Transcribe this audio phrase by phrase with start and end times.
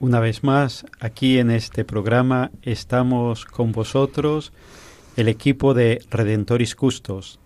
[0.00, 4.50] Una vez más, aquí en este programa estamos con vosotros
[5.18, 7.38] el equipo de Redentoris Custos.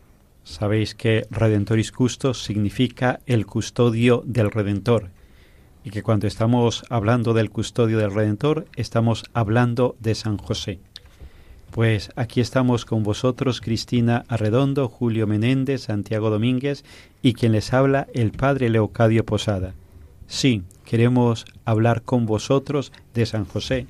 [0.45, 5.11] Sabéis que Redentoris Custos significa el custodio del Redentor
[5.83, 10.79] y que cuando estamos hablando del custodio del Redentor estamos hablando de San José.
[11.73, 16.85] Pues aquí estamos con vosotros Cristina Arredondo, Julio Menéndez, Santiago Domínguez
[17.21, 19.75] y quien les habla el Padre Leocadio Posada.
[20.27, 23.87] Sí, queremos hablar con vosotros de San José,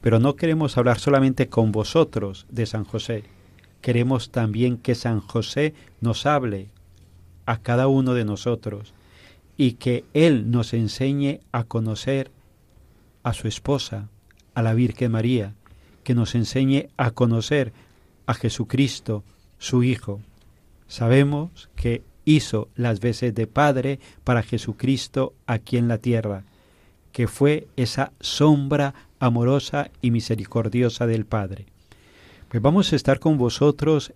[0.00, 3.24] pero no queremos hablar solamente con vosotros de San José.
[3.80, 6.68] Queremos también que San José nos hable
[7.46, 8.94] a cada uno de nosotros
[9.56, 12.30] y que Él nos enseñe a conocer
[13.22, 14.08] a su esposa,
[14.54, 15.54] a la Virgen María,
[16.02, 17.72] que nos enseñe a conocer
[18.26, 19.24] a Jesucristo,
[19.58, 20.20] su Hijo.
[20.86, 26.44] Sabemos que hizo las veces de Padre para Jesucristo aquí en la tierra,
[27.12, 31.66] que fue esa sombra amorosa y misericordiosa del Padre.
[32.48, 34.12] Pues vamos a estar con vosotros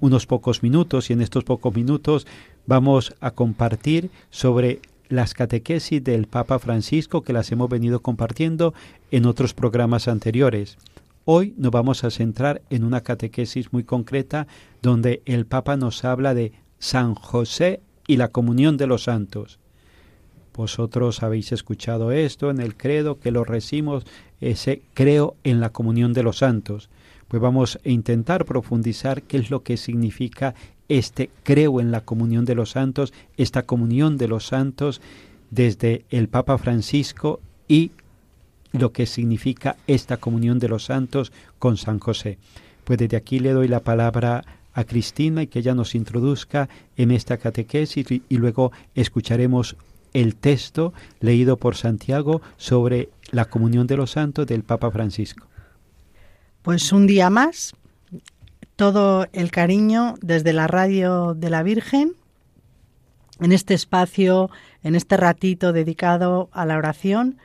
[0.00, 2.26] unos pocos minutos y en estos pocos minutos
[2.66, 8.74] vamos a compartir sobre las catequesis del Papa Francisco que las hemos venido compartiendo
[9.10, 10.78] en otros programas anteriores.
[11.24, 14.46] Hoy nos vamos a centrar en una catequesis muy concreta
[14.82, 19.58] donde el Papa nos habla de San José y la comunión de los santos.
[20.54, 24.06] Vosotros habéis escuchado esto en el credo que lo recimos,
[24.40, 26.88] ese creo en la comunión de los santos.
[27.28, 30.54] Pues vamos a intentar profundizar qué es lo que significa
[30.88, 35.00] este creo en la comunión de los santos, esta comunión de los santos
[35.50, 37.90] desde el Papa Francisco y
[38.72, 42.38] lo que significa esta comunión de los santos con San José.
[42.84, 44.44] Pues desde aquí le doy la palabra
[44.76, 49.74] a Cristina y que ella nos introduzca en esta catequesis y, y luego escucharemos
[50.12, 55.46] el texto leído por Santiago sobre la comunión de los santos del Papa Francisco.
[56.60, 57.74] Pues un día más,
[58.76, 62.12] todo el cariño desde la radio de la Virgen,
[63.40, 64.50] en este espacio,
[64.82, 67.38] en este ratito dedicado a la oración,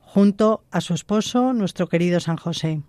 [0.00, 2.82] junto a su esposo, nuestro querido San José.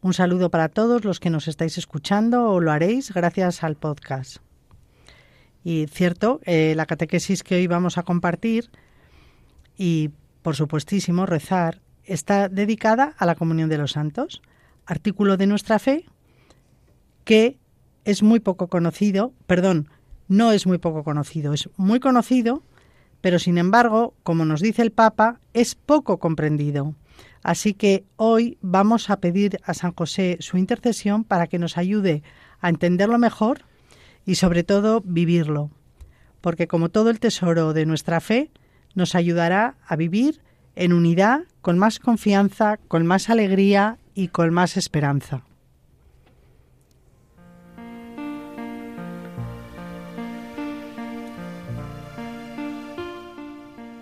[0.00, 4.36] Un saludo para todos los que nos estáis escuchando o lo haréis gracias al podcast.
[5.64, 8.70] Y cierto, eh, la catequesis que hoy vamos a compartir
[9.76, 10.10] y,
[10.42, 14.40] por supuestísimo, rezar, está dedicada a la comunión de los santos,
[14.86, 16.06] artículo de nuestra fe
[17.24, 17.58] que
[18.04, 19.90] es muy poco conocido, perdón,
[20.28, 22.62] no es muy poco conocido, es muy conocido,
[23.20, 26.94] pero sin embargo, como nos dice el Papa, es poco comprendido.
[27.42, 32.22] Así que hoy vamos a pedir a San José su intercesión para que nos ayude
[32.60, 33.62] a entenderlo mejor
[34.26, 35.70] y sobre todo vivirlo,
[36.40, 38.50] porque como todo el tesoro de nuestra fe,
[38.94, 40.40] nos ayudará a vivir
[40.74, 45.42] en unidad, con más confianza, con más alegría y con más esperanza.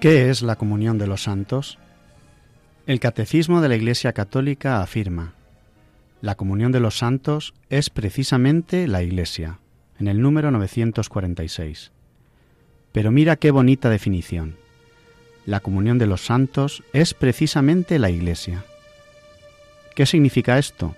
[0.01, 1.79] ¿Qué es la comunión de los santos?
[2.87, 5.35] El Catecismo de la Iglesia Católica afirma,
[6.21, 9.59] la comunión de los santos es precisamente la Iglesia,
[9.99, 11.91] en el número 946.
[12.93, 14.55] Pero mira qué bonita definición.
[15.47, 18.65] La comunión de los santos es precisamente la Iglesia.
[19.97, 20.95] ¿Qué significa esto?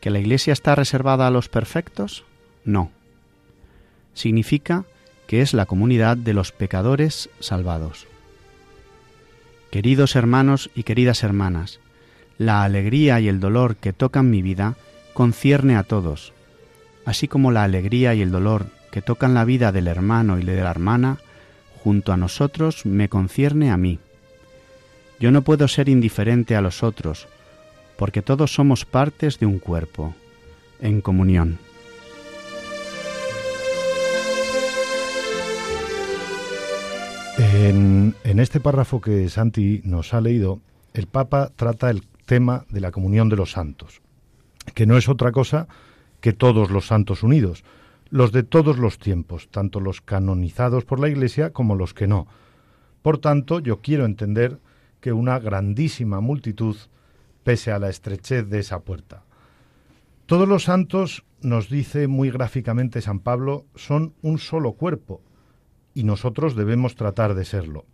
[0.00, 2.24] ¿Que la Iglesia está reservada a los perfectos?
[2.64, 2.90] No.
[4.14, 4.84] Significa
[5.28, 8.08] que es la comunidad de los pecadores salvados.
[9.72, 11.80] Queridos hermanos y queridas hermanas,
[12.36, 14.76] la alegría y el dolor que tocan mi vida
[15.14, 16.34] concierne a todos,
[17.06, 20.62] así como la alegría y el dolor que tocan la vida del hermano y de
[20.62, 21.20] la hermana,
[21.82, 23.98] junto a nosotros me concierne a mí.
[25.18, 27.26] Yo no puedo ser indiferente a los otros,
[27.96, 30.14] porque todos somos partes de un cuerpo,
[30.82, 31.58] en comunión.
[37.44, 40.60] En, este párrafo que Santi nos ha leído,
[40.94, 44.00] el Papa trata el tema de la comunión de los santos,
[44.74, 45.66] que no es otra cosa
[46.20, 47.64] que todos los santos unidos,
[48.10, 52.28] los de todos los tiempos, tanto los canonizados por la Iglesia como los que no.
[53.02, 54.60] Por tanto, yo quiero entender
[55.00, 56.76] que una grandísima multitud,
[57.42, 59.24] pese a la estrechez de esa puerta.
[60.26, 65.20] Todos los santos, nos dice muy gráficamente San Pablo, son un solo cuerpo,
[65.94, 67.84] y nosotros debemos tratar de serlo.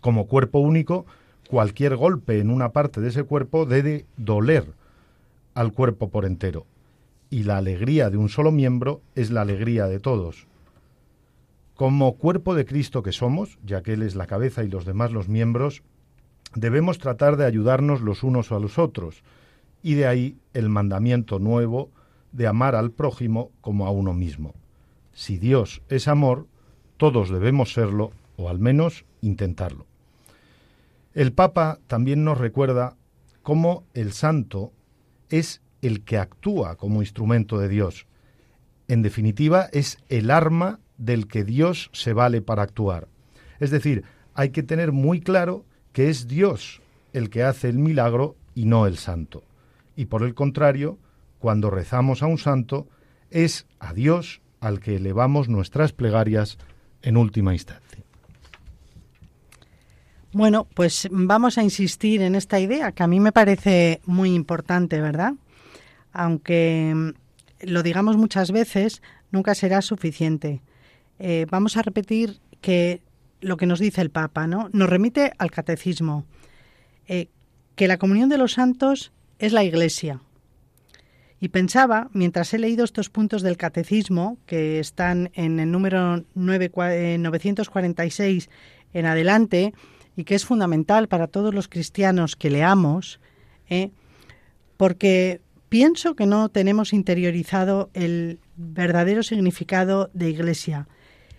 [0.00, 1.06] Como cuerpo único,
[1.48, 4.72] cualquier golpe en una parte de ese cuerpo debe doler
[5.54, 6.66] al cuerpo por entero,
[7.30, 10.46] y la alegría de un solo miembro es la alegría de todos.
[11.74, 15.12] Como cuerpo de Cristo que somos, ya que Él es la cabeza y los demás
[15.12, 15.82] los miembros,
[16.54, 19.22] debemos tratar de ayudarnos los unos a los otros,
[19.82, 21.90] y de ahí el mandamiento nuevo
[22.32, 24.54] de amar al prójimo como a uno mismo.
[25.12, 26.46] Si Dios es amor,
[26.96, 29.86] todos debemos serlo, o al menos intentarlo.
[31.12, 32.96] El Papa también nos recuerda
[33.42, 34.72] cómo el santo
[35.28, 38.06] es el que actúa como instrumento de Dios.
[38.88, 43.08] En definitiva, es el arma del que Dios se vale para actuar.
[43.60, 44.04] Es decir,
[44.34, 46.80] hay que tener muy claro que es Dios
[47.12, 49.44] el que hace el milagro y no el santo.
[49.96, 50.98] Y por el contrario,
[51.38, 52.88] cuando rezamos a un santo,
[53.30, 56.58] es a Dios al que elevamos nuestras plegarias
[57.04, 58.02] en última instancia.
[60.32, 65.00] Bueno, pues vamos a insistir en esta idea que a mí me parece muy importante,
[65.00, 65.34] ¿verdad?
[66.12, 67.10] Aunque mm,
[67.68, 70.60] lo digamos muchas veces, nunca será suficiente.
[71.20, 73.00] Eh, vamos a repetir que
[73.40, 74.70] lo que nos dice el Papa, ¿no?
[74.72, 76.24] Nos remite al catecismo,
[77.06, 77.28] eh,
[77.76, 80.20] que la comunión de los santos es la Iglesia,
[81.44, 88.46] y pensaba, mientras he leído estos puntos del catecismo, que están en el número 946
[88.46, 88.48] eh,
[88.94, 89.74] en adelante,
[90.16, 93.20] y que es fundamental para todos los cristianos que leamos,
[93.68, 93.90] ¿eh?
[94.78, 100.88] porque pienso que no tenemos interiorizado el verdadero significado de iglesia.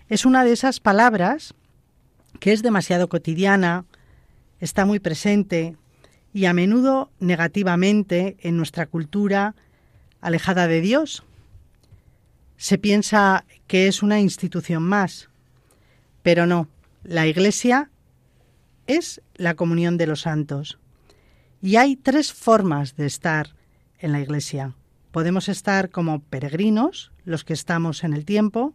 [0.08, 1.56] Es una de esas palabras
[2.40, 3.86] que es demasiado cotidiana,
[4.60, 5.78] está muy presente
[6.31, 9.56] y a menudo negativamente en nuestra cultura
[10.25, 11.24] alejada de Dios.
[12.57, 15.30] Se piensa que es una institución más,
[16.24, 16.68] pero no,
[17.04, 17.92] la Iglesia
[18.88, 20.79] es la comunión de los santos.
[21.62, 23.55] Y hay tres formas de estar
[24.00, 24.74] en la Iglesia.
[25.12, 28.74] Podemos estar como peregrinos, los que estamos en el tiempo,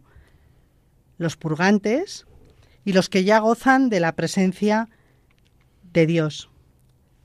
[1.17, 2.27] los purgantes
[2.85, 4.87] y los que ya gozan de la presencia
[5.91, 6.49] de Dios.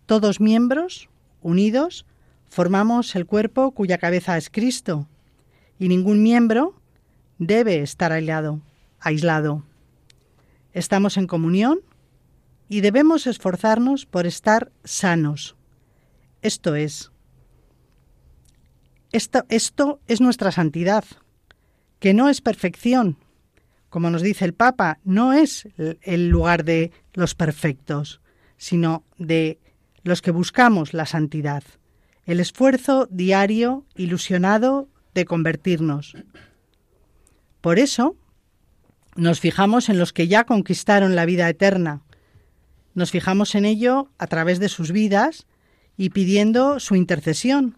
[0.06, 1.08] Todos miembros,
[1.42, 2.06] unidos,
[2.56, 5.06] formamos el cuerpo cuya cabeza es Cristo,
[5.78, 6.74] y ningún miembro
[7.36, 8.62] debe estar aislado.
[8.98, 9.62] aislado.
[10.72, 11.80] Estamos en comunión
[12.70, 15.54] y debemos esforzarnos por estar sanos.
[16.40, 17.12] Esto es,
[19.12, 21.04] esto, esto es nuestra santidad,
[21.98, 23.18] que no es perfección.
[23.90, 28.22] Como nos dice el Papa, no es el lugar de los perfectos,
[28.56, 29.58] sino de
[30.04, 31.62] los que buscamos la santidad
[32.26, 36.14] el esfuerzo diario, ilusionado de convertirnos.
[37.60, 38.16] Por eso,
[39.14, 42.02] nos fijamos en los que ya conquistaron la vida eterna.
[42.94, 45.46] Nos fijamos en ello a través de sus vidas
[45.96, 47.76] y pidiendo su intercesión,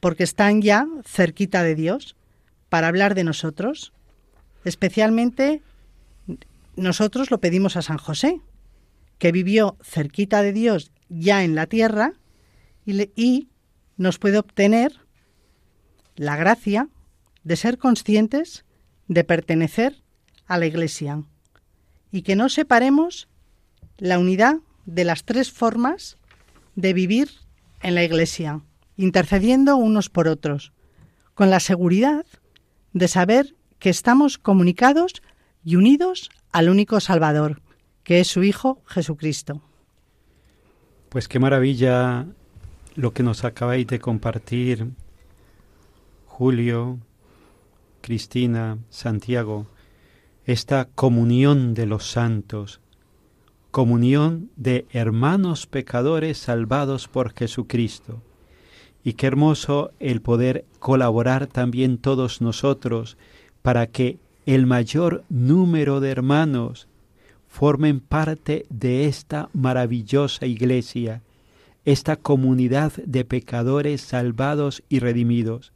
[0.00, 2.16] porque están ya cerquita de Dios
[2.68, 3.92] para hablar de nosotros.
[4.64, 5.62] Especialmente
[6.74, 8.40] nosotros lo pedimos a San José,
[9.18, 12.14] que vivió cerquita de Dios ya en la tierra
[12.86, 13.48] y,
[13.96, 14.92] nos puede obtener
[16.16, 16.88] la gracia
[17.44, 18.64] de ser conscientes
[19.08, 20.02] de pertenecer
[20.46, 21.22] a la Iglesia
[22.12, 23.28] y que no separemos
[23.96, 26.18] la unidad de las tres formas
[26.74, 27.30] de vivir
[27.80, 28.60] en la Iglesia,
[28.96, 30.72] intercediendo unos por otros,
[31.34, 32.26] con la seguridad
[32.92, 35.22] de saber que estamos comunicados
[35.64, 37.62] y unidos al único Salvador,
[38.04, 39.62] que es su Hijo Jesucristo.
[41.08, 42.26] Pues qué maravilla
[42.96, 44.88] lo que nos acabáis de compartir,
[46.26, 46.98] Julio,
[48.00, 49.66] Cristina, Santiago,
[50.44, 52.80] esta comunión de los santos,
[53.70, 58.22] comunión de hermanos pecadores salvados por Jesucristo.
[59.04, 63.16] Y qué hermoso el poder colaborar también todos nosotros
[63.62, 66.88] para que el mayor número de hermanos
[67.48, 71.22] formen parte de esta maravillosa iglesia,
[71.86, 75.72] esta comunidad de pecadores salvados y redimidos.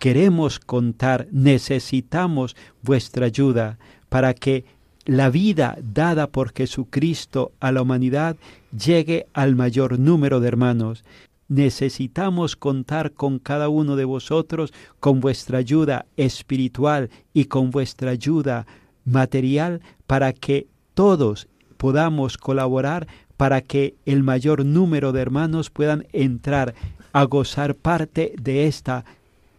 [0.00, 3.78] Queremos contar, necesitamos vuestra ayuda
[4.08, 4.64] para que
[5.04, 8.36] la vida dada por Jesucristo a la humanidad
[8.76, 11.04] llegue al mayor número de hermanos.
[11.48, 18.66] Necesitamos contar con cada uno de vosotros, con vuestra ayuda espiritual y con vuestra ayuda
[19.04, 26.74] material, para que todos podamos colaborar para que el mayor número de hermanos puedan entrar
[27.12, 29.04] a gozar parte de esta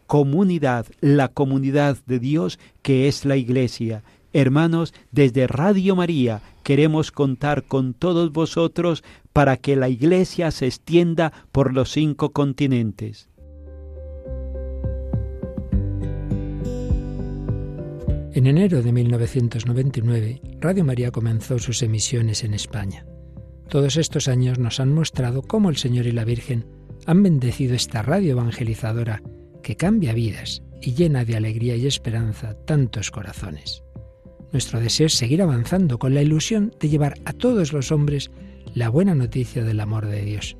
[0.05, 4.03] comunidad, la comunidad de Dios que es la Iglesia.
[4.33, 9.03] Hermanos, desde Radio María queremos contar con todos vosotros
[9.33, 13.29] para que la Iglesia se extienda por los cinco continentes.
[18.33, 23.03] En enero de 1999, Radio María comenzó sus emisiones en España.
[23.69, 26.65] Todos estos años nos han mostrado cómo el Señor y la Virgen
[27.05, 29.21] han bendecido esta radio evangelizadora
[29.61, 33.83] que cambia vidas y llena de alegría y esperanza tantos corazones.
[34.53, 38.31] Nuestro deseo es seguir avanzando con la ilusión de llevar a todos los hombres
[38.73, 40.55] la buena noticia del amor de Dios.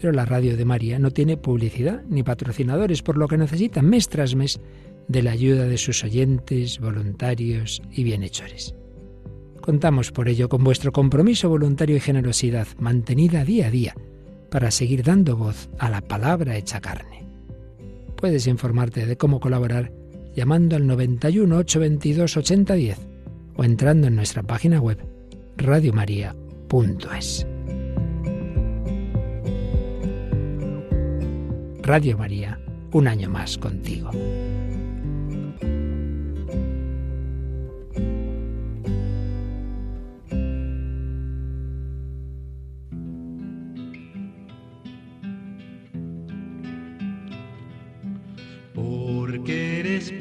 [0.00, 4.08] Pero la radio de María no tiene publicidad ni patrocinadores, por lo que necesita mes
[4.08, 4.58] tras mes
[5.06, 8.74] de la ayuda de sus oyentes, voluntarios y bienhechores.
[9.70, 13.94] Contamos por ello con vuestro compromiso voluntario y generosidad mantenida día a día
[14.50, 17.24] para seguir dando voz a la palabra hecha carne.
[18.16, 19.92] Puedes informarte de cómo colaborar
[20.34, 22.98] llamando al 91 822 8010
[23.54, 24.98] o entrando en nuestra página web
[25.56, 27.46] radiomaria.es.
[31.80, 32.60] Radio María,
[32.90, 34.10] un año más contigo.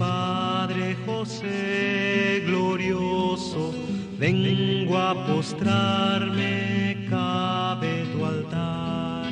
[0.09, 3.71] Padre José glorioso,
[4.17, 9.31] vengo a postrarme, cabe tu altar.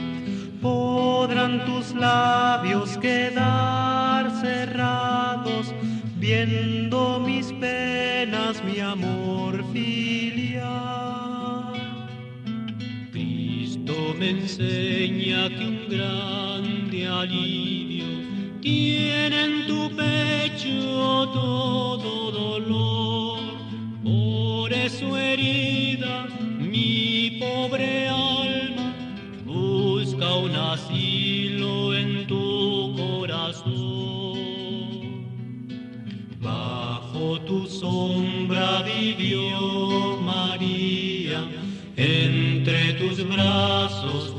[0.62, 5.74] Podrán tus labios quedar cerrados,
[6.18, 11.74] viendo mis penas, mi amor filial.
[13.12, 17.77] Cristo me enseña que un grande alivio
[18.68, 23.40] tiene en tu pecho todo dolor.
[24.04, 26.28] Por eso herida,
[26.60, 28.94] mi pobre alma
[29.46, 34.38] busca un asilo en tu corazón.
[36.42, 41.40] Bajo tu sombra vivió María,
[41.96, 44.37] entre tus brazos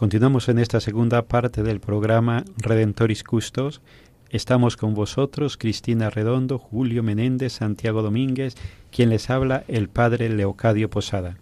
[0.00, 3.82] Continuamos en esta segunda parte del programa Redentoris Custos.
[4.30, 8.54] Estamos con vosotros, Cristina Redondo, Julio Menéndez, Santiago Domínguez,
[8.90, 11.36] quien les habla el Padre Leocadio Posada.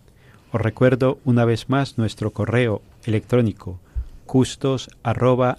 [0.50, 3.78] Os recuerdo una vez más nuestro correo electrónico
[4.26, 5.58] custos arroba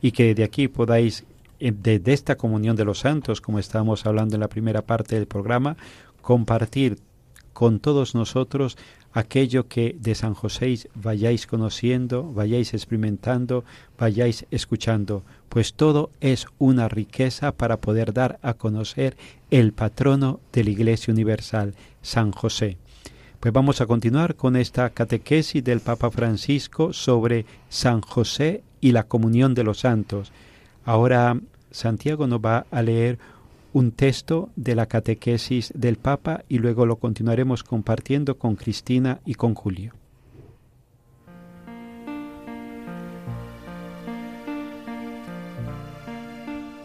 [0.00, 1.24] y que de aquí podáis,
[1.60, 5.76] desde esta comunión de los santos, como estábamos hablando en la primera parte del programa,
[6.22, 6.96] compartir
[7.52, 8.76] con todos nosotros
[9.12, 13.64] aquello que de San José vayáis conociendo, vayáis experimentando,
[13.98, 19.16] vayáis escuchando, pues todo es una riqueza para poder dar a conocer
[19.50, 22.78] el patrono de la Iglesia Universal, San José.
[23.38, 29.02] Pues vamos a continuar con esta catequesis del Papa Francisco sobre San José y la
[29.02, 30.32] comunión de los santos.
[30.84, 31.38] Ahora
[31.70, 33.18] Santiago nos va a leer
[33.72, 39.34] un texto de la catequesis del Papa y luego lo continuaremos compartiendo con Cristina y
[39.34, 39.94] con Julio.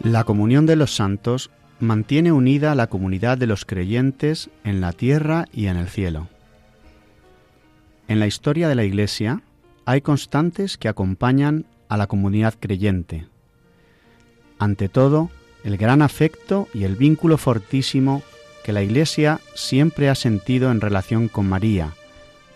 [0.02, 4.92] La comunión de los santos mantiene unida a la comunidad de los creyentes en la
[4.92, 6.28] tierra y en el cielo.
[8.06, 9.42] En la historia de la Iglesia
[9.84, 13.26] hay constantes que acompañan a la comunidad creyente.
[14.58, 15.30] Ante todo,
[15.64, 18.22] el gran afecto y el vínculo fortísimo
[18.64, 21.94] que la Iglesia siempre ha sentido en relación con María,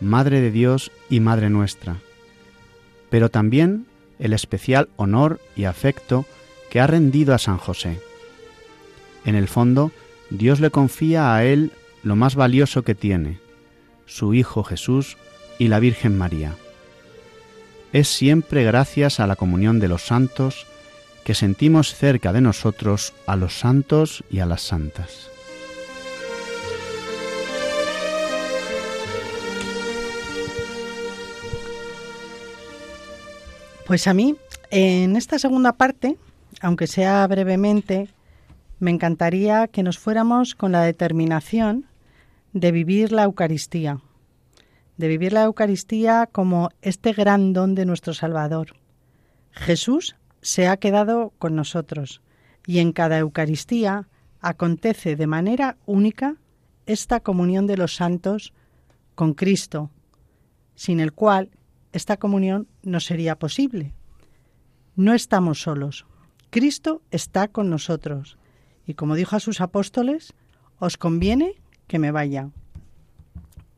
[0.00, 1.96] Madre de Dios y Madre nuestra,
[3.08, 3.86] pero también
[4.18, 6.26] el especial honor y afecto
[6.70, 8.00] que ha rendido a San José.
[9.24, 9.92] En el fondo,
[10.30, 13.38] Dios le confía a él lo más valioso que tiene,
[14.06, 15.16] su Hijo Jesús
[15.58, 16.56] y la Virgen María.
[17.92, 20.66] Es siempre gracias a la comunión de los santos
[21.24, 25.30] que sentimos cerca de nosotros a los santos y a las santas.
[33.86, 34.36] Pues a mí,
[34.70, 36.16] en esta segunda parte,
[36.60, 38.08] aunque sea brevemente,
[38.78, 41.86] me encantaría que nos fuéramos con la determinación
[42.52, 44.00] de vivir la Eucaristía,
[44.96, 48.74] de vivir la Eucaristía como este gran don de nuestro Salvador.
[49.52, 52.20] Jesús se ha quedado con nosotros
[52.66, 54.08] y en cada Eucaristía
[54.40, 56.36] acontece de manera única
[56.84, 58.52] esta comunión de los santos
[59.14, 59.90] con Cristo,
[60.74, 61.50] sin el cual
[61.92, 63.94] esta comunión no sería posible.
[64.96, 66.06] No estamos solos.
[66.50, 68.36] Cristo está con nosotros
[68.84, 70.34] y como dijo a sus apóstoles,
[70.78, 71.54] os conviene
[71.86, 72.50] que me vaya.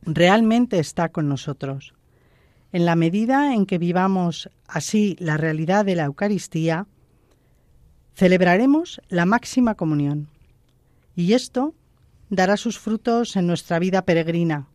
[0.02, 1.94] Realmente está con nosotros.
[2.74, 6.88] En la medida en que vivamos así la realidad de la Eucaristía,
[8.16, 10.26] celebraremos la máxima comunión.
[11.14, 11.72] Y esto
[12.30, 14.66] dará sus frutos en nuestra vida peregrina,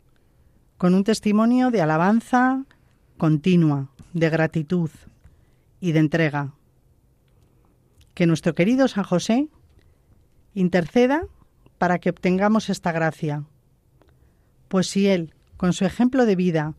[0.77, 2.63] con un testimonio de alabanza
[3.17, 4.91] continua, de gratitud
[5.81, 6.53] y de entrega.
[8.13, 9.49] Que nuestro querido San José
[10.53, 11.23] interceda
[11.77, 13.43] para que obtengamos esta gracia.
[14.69, 16.75] Pues si Él, con su ejemplo de vida,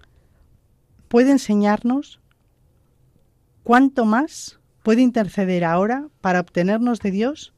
[1.11, 2.21] puede enseñarnos
[3.65, 7.53] cuánto más puede interceder ahora para obtenernos de Dios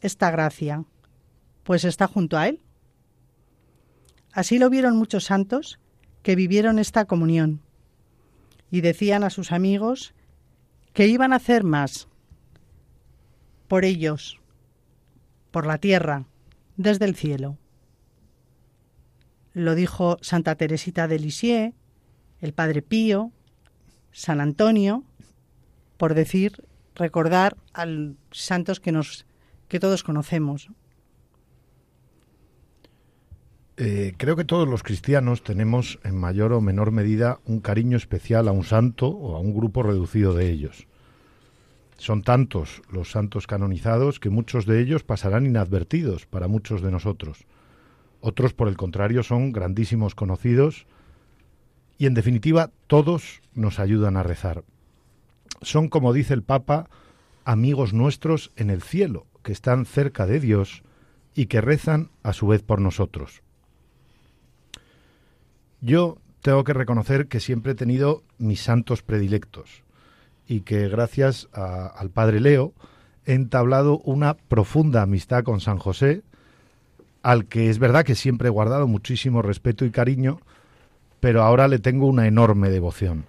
[0.00, 0.84] esta gracia,
[1.64, 2.62] pues está junto a Él.
[4.32, 5.80] Así lo vieron muchos santos
[6.22, 7.62] que vivieron esta comunión
[8.70, 10.14] y decían a sus amigos
[10.92, 12.06] que iban a hacer más
[13.66, 14.40] por ellos,
[15.50, 16.26] por la tierra,
[16.76, 17.58] desde el cielo.
[19.52, 21.74] Lo dijo Santa Teresita de Lisieux,
[22.40, 23.32] el Padre Pío,
[24.12, 25.04] San Antonio,
[25.96, 27.86] por decir, recordar a
[28.30, 29.26] santos que nos
[29.68, 30.70] que todos conocemos.
[33.76, 38.48] Eh, creo que todos los cristianos tenemos en mayor o menor medida un cariño especial
[38.48, 40.88] a un santo o a un grupo reducido de ellos.
[41.96, 47.46] Son tantos los santos canonizados que muchos de ellos pasarán inadvertidos para muchos de nosotros.
[48.20, 50.86] Otros, por el contrario, son grandísimos conocidos
[51.98, 54.64] y en definitiva todos nos ayudan a rezar.
[55.60, 56.88] Son, como dice el Papa,
[57.44, 60.82] amigos nuestros en el cielo, que están cerca de Dios
[61.34, 63.42] y que rezan a su vez por nosotros.
[65.80, 69.82] Yo tengo que reconocer que siempre he tenido mis santos predilectos
[70.46, 72.72] y que gracias al Padre Leo
[73.26, 76.22] he entablado una profunda amistad con San José,
[77.22, 80.40] al que es verdad que siempre he guardado muchísimo respeto y cariño,
[81.20, 83.26] pero ahora le tengo una enorme devoción.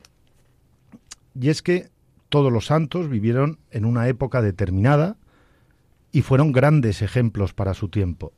[1.39, 1.89] Y es que
[2.29, 5.17] todos los santos vivieron en una época determinada
[6.11, 8.33] y fueron grandes ejemplos para su tiempo.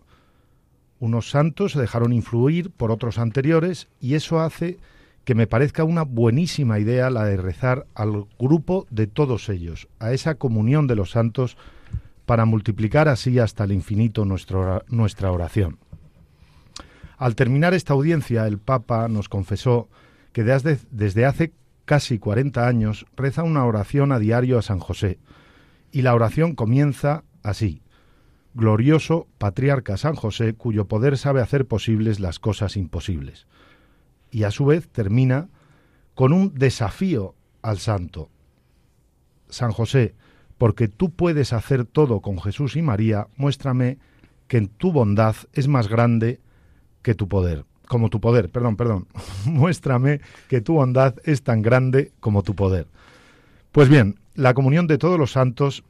[1.00, 4.78] Unos santos se dejaron influir por otros anteriores y eso hace
[5.26, 10.14] que me parezca una buenísima idea la de rezar al grupo de todos ellos, a
[10.14, 11.58] esa comunión de los santos,
[12.26, 15.80] para multiplicar así hasta el infinito nuestra oración.
[17.22, 19.90] Al terminar esta audiencia, el Papa nos confesó
[20.34, 21.54] que desde, hace
[21.86, 25.20] casi 40 años reza una oración a diario a San José,
[25.92, 27.84] y la oración comienza así.
[28.56, 33.46] Glorioso patriarca San José, cuyo poder sabe hacer posibles las cosas imposibles.
[34.32, 35.48] Y a su vez termina
[36.16, 38.32] con un desafío al santo.
[39.48, 40.16] San José,
[40.58, 44.00] porque tú puedes hacer todo con Jesús y María, muéstrame
[44.48, 46.40] que en tu bondad es más grande
[47.02, 49.08] que tu poder, como tu poder, perdón, perdón.
[49.46, 52.88] Muéstrame que tu bondad es tan grande como tu poder.
[53.72, 55.84] Pues bien, la comunión de todos los santos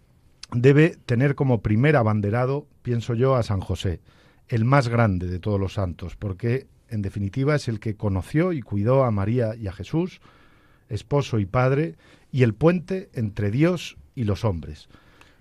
[0.51, 4.01] debe tener como primer abanderado, pienso yo, a San José,
[4.47, 8.61] el más grande de todos los santos, porque en definitiva es el que conoció y
[8.61, 10.21] cuidó a María y a Jesús,
[10.89, 11.95] esposo y padre,
[12.31, 14.89] y el puente entre Dios y los hombres.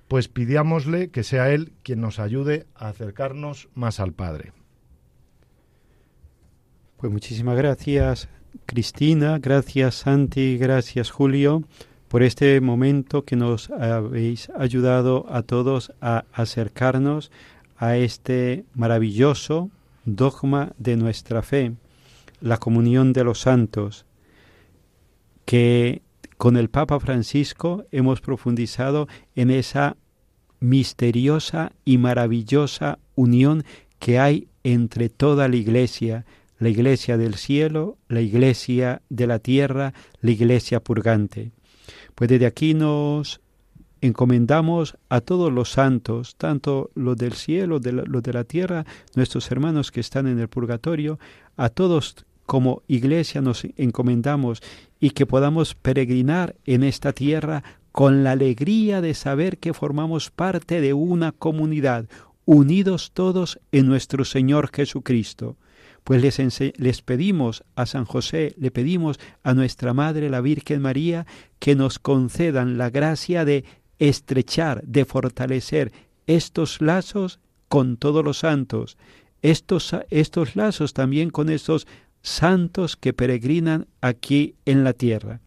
[0.08, 4.52] Pues pidámosle que sea Él quien nos ayude a acercarnos más al Padre.
[7.00, 8.28] Pues muchísimas gracias
[8.66, 11.62] Cristina, gracias Santi, gracias Julio
[12.08, 17.30] por este momento que nos habéis ayudado a todos a acercarnos
[17.78, 19.70] a este maravilloso
[20.04, 21.72] dogma de nuestra fe,
[22.42, 24.04] la comunión de los santos,
[25.46, 26.02] que
[26.36, 29.96] con el Papa Francisco hemos profundizado en esa
[30.58, 33.64] misteriosa y maravillosa unión
[33.98, 36.26] que hay entre toda la Iglesia,
[36.60, 41.50] la Iglesia del cielo, la Iglesia de la tierra, la Iglesia purgante.
[42.14, 43.40] Pues desde aquí nos
[44.02, 49.90] encomendamos a todos los santos, tanto los del cielo, los de la tierra, nuestros hermanos
[49.90, 51.18] que están en el purgatorio,
[51.56, 54.60] a todos como iglesia nos encomendamos
[54.98, 60.80] y que podamos peregrinar en esta tierra con la alegría de saber que formamos parte
[60.80, 62.06] de una comunidad,
[62.44, 65.56] unidos todos en nuestro Señor Jesucristo.
[66.04, 71.26] Pues les, les, pedimos a San José, le pedimos a nuestra Madre la Virgen María
[71.58, 73.64] que nos concedan la gracia de
[73.98, 75.92] estrechar, de fortalecer
[76.26, 78.96] estos lazos con todos los santos,
[79.42, 81.86] estos, estos lazos también con estos
[82.22, 85.40] santos que peregrinan aquí en la tierra.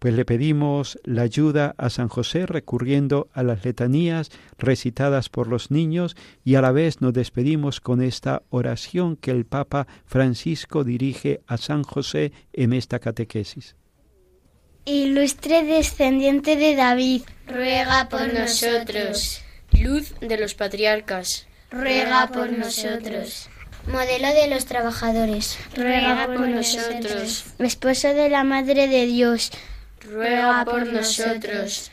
[0.00, 5.70] Pues le pedimos la ayuda a San José recurriendo a las letanías recitadas por los
[5.70, 11.42] niños y a la vez nos despedimos con esta oración que el Papa Francisco dirige
[11.46, 13.76] a San José en esta catequesis.
[14.86, 19.42] Ilustre descendiente de David, ruega por nosotros.
[19.78, 23.50] Luz de los patriarcas, ruega por nosotros.
[23.86, 27.44] Modelo de los trabajadores, ruega por nosotros.
[27.58, 29.52] Esposo de la Madre de Dios,
[30.04, 31.90] ruega por nosotros.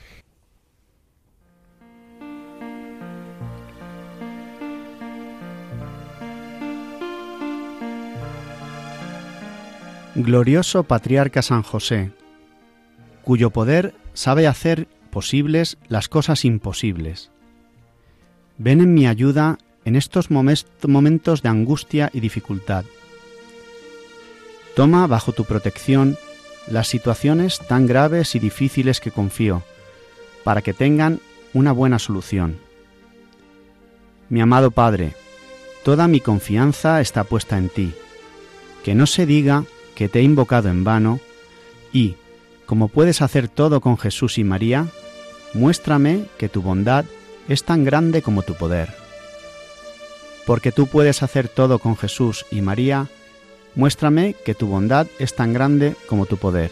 [10.15, 12.11] Glorioso Patriarca San José,
[13.23, 17.29] cuyo poder sabe hacer posibles las cosas imposibles.
[18.57, 22.85] Ven en mi ayuda en estos momentos de angustia y dificultad.
[24.75, 26.17] Toma bajo tu protección
[26.69, 29.63] las situaciones tan graves y difíciles que confío,
[30.43, 31.19] para que tengan
[31.53, 32.58] una buena solución.
[34.30, 35.15] Mi amado Padre,
[35.84, 37.93] toda mi confianza está puesta en ti.
[38.84, 39.63] Que no se diga
[39.95, 41.19] que te he invocado en vano
[41.93, 42.15] y,
[42.65, 44.88] como puedes hacer todo con Jesús y María,
[45.53, 47.06] muéstrame que tu bondad
[47.47, 48.93] es tan grande como tu poder.
[50.45, 53.08] Porque tú puedes hacer todo con Jesús y María,
[53.77, 56.71] muéstrame que tu bondad es tan grande como tu poder.